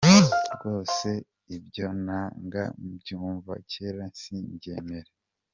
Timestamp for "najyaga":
2.05-2.63